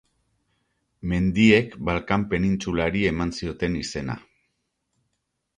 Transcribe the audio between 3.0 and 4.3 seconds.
eman zioten izena.